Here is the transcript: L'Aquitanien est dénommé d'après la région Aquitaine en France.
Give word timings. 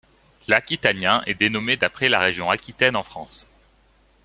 L'Aquitanien 0.47 1.21
est 1.27 1.35
dénommé 1.39 1.77
d'après 1.77 2.09
la 2.09 2.17
région 2.19 2.49
Aquitaine 2.49 2.95
en 2.95 3.03
France. 3.03 3.45